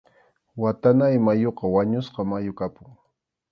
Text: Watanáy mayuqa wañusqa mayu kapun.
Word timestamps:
Watanáy 0.61 1.15
mayuqa 1.25 1.65
wañusqa 1.75 2.21
mayu 2.29 2.53
kapun. 2.59 2.89